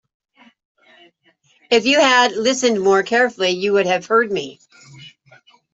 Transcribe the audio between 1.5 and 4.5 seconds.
If you had listened more carefully, you would have heard